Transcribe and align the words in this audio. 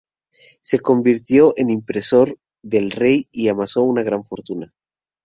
Se 0.63 0.79
convirtió 0.79 1.53
en 1.57 1.69
impresor 1.69 2.35
del 2.63 2.89
Rey 2.89 3.27
y 3.31 3.49
amasó 3.49 3.83
una 3.83 4.01
gran 4.01 4.25
fortuna. 4.25 4.73